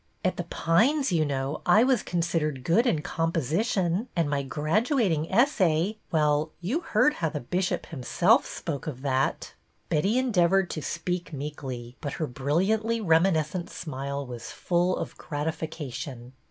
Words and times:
At 0.25 0.35
The 0.35 0.45
Pines, 0.45 1.11
you 1.11 1.23
know, 1.23 1.61
I 1.63 1.83
was 1.83 2.01
considered 2.01 2.63
good 2.63 2.87
in 2.87 3.03
composition. 3.03 4.07
And 4.15 4.27
my 4.31 4.41
graduating 4.41 5.31
essay— 5.31 5.99
well, 6.11 6.49
you 6.59 6.79
heard 6.79 7.13
how 7.13 7.29
the 7.29 7.39
Bishop 7.39 7.85
himself 7.85 8.43
spoke 8.47 8.87
of 8.87 9.03
that." 9.03 9.29
"IN 9.29 9.37
TIGHT 9.37 9.43
PAPERS" 9.43 9.53
3 9.89 9.97
Betty 10.01 10.17
endeavored 10.17 10.69
to 10.71 10.81
speak 10.81 11.33
meekly, 11.33 11.97
but 12.01 12.13
her 12.13 12.25
brilliantly 12.25 12.99
reminiscent 12.99 13.69
smile 13.69 14.25
was 14.25 14.49
full 14.49 14.97
of 14.97 15.19
grati 15.19 15.53
fication. 15.53 16.31